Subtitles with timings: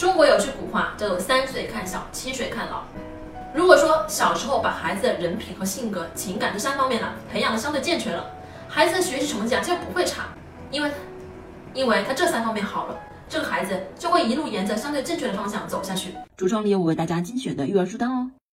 [0.00, 2.84] 中国有句古话叫做“三岁看小，七岁看老”。
[3.54, 8.24] 如果说小时候把孩子的人品和性格、情感这三方面呢培养的相对健全了，
[8.66, 10.28] 孩子的学习成绩啊就不会差，
[10.70, 10.90] 因为，
[11.74, 16.14] 因为他这三方面好了，这个孩子就会一路沿着相对正确的方向走下去。
[16.38, 18.30] 橱窗里有我为大家精选的育儿书单哦。